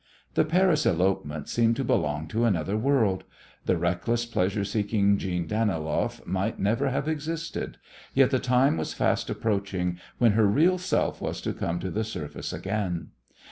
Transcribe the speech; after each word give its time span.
The 0.33 0.45
Paris 0.45 0.87
elopement 0.87 1.47
seemed 1.47 1.75
to 1.75 1.83
belong 1.83 2.27
to 2.29 2.45
another 2.45 2.75
world. 2.75 3.23
The 3.67 3.77
reckless 3.77 4.25
pleasure 4.25 4.63
seeking 4.65 5.19
Jeanne 5.19 5.47
Daniloff 5.47 6.25
might 6.25 6.57
never 6.57 6.89
have 6.89 7.07
existed, 7.07 7.77
yet 8.15 8.31
the 8.31 8.39
time 8.39 8.77
was 8.77 8.95
fast 8.95 9.29
approaching 9.29 9.99
when 10.17 10.31
her 10.31 10.47
real 10.47 10.79
self 10.79 11.21
was 11.21 11.39
to 11.41 11.53
come 11.53 11.79
to 11.81 11.91
the 11.91 12.03
surface 12.03 12.51
again. 12.51 13.09